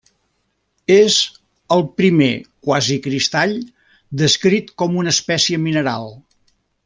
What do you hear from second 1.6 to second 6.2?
el primer quasicristall descrit com una espècie mineral.